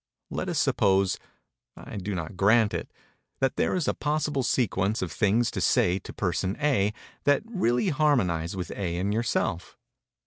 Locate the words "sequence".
4.41-5.03